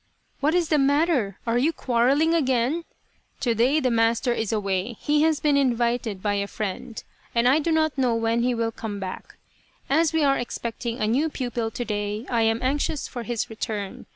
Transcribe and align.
"What 0.39 0.55
is 0.55 0.69
the 0.69 0.79
matter? 0.79 1.37
Are 1.45 1.59
you 1.59 1.71
quarrelling 1.71 2.33
again? 2.33 2.85
To 3.41 3.53
day 3.53 3.79
the 3.79 3.91
master 3.91 4.33
is 4.33 4.51
away. 4.51 4.97
He 4.99 5.21
has 5.21 5.39
been 5.39 5.55
invited 5.57 6.23
by 6.23 6.33
a 6.33 6.47
friend, 6.47 7.03
and 7.35 7.47
I 7.47 7.59
do 7.59 7.71
not 7.71 7.95
know 7.99 8.15
when 8.15 8.41
he 8.41 8.55
will 8.55 8.71
come 8.71 8.99
back. 8.99 9.35
As 9.91 10.11
we 10.11 10.23
are 10.23 10.39
expecting 10.39 10.97
a 10.99 11.05
new 11.05 11.29
pupil 11.29 11.69
to 11.69 11.85
day 11.85 12.25
I 12.31 12.41
am 12.41 12.63
anxious 12.63 13.07
for 13.07 13.21
his 13.21 13.47
return. 13.47 14.07